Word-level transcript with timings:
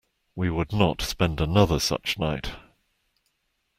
We 0.35 0.49
would 0.49 0.73
not 0.73 0.99
spend 1.03 1.39
another 1.39 1.77
such 1.79 2.17
night. 2.17 2.53